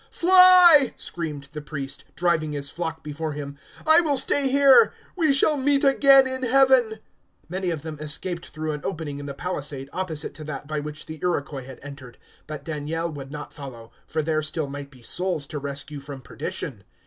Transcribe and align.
"Fly!" 0.09 0.93
screamed 0.97 1.49
the 1.53 1.61
priest, 1.61 2.05
driving 2.15 2.53
his 2.53 2.71
flock 2.71 3.03
before 3.03 3.33
him. 3.33 3.55
"I 3.85 4.01
will 4.01 4.17
stay 4.17 4.49
here. 4.49 4.91
We 5.15 5.31
shall 5.31 5.57
meet 5.57 5.83
again 5.83 6.25
in 6.25 6.41
Heaven." 6.41 6.97
Many 7.47 7.69
of 7.69 7.83
them 7.83 7.99
escaped 7.99 8.47
through 8.47 8.71
an 8.71 8.81
opening 8.83 9.19
in 9.19 9.27
the 9.27 9.35
palisade 9.35 9.91
opposite 9.93 10.33
to 10.33 10.43
that 10.45 10.65
by 10.65 10.79
which 10.79 11.05
the 11.05 11.19
Iroquois 11.21 11.65
had 11.67 11.79
entered; 11.83 12.17
but 12.47 12.65
Daniel 12.65 13.09
would 13.09 13.31
not 13.31 13.53
follow, 13.53 13.91
for 14.07 14.23
there 14.23 14.41
still 14.41 14.65
might 14.65 14.89
be 14.89 15.03
souls 15.03 15.45
to 15.45 15.59
rescue 15.59 15.99
from 15.99 16.21
perdition. 16.21 16.83